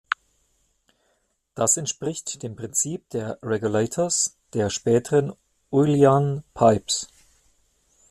[1.53, 5.31] Das entspricht dem Prinzip der "regulators" der späteren
[5.69, 7.07] Uilleann Pipes.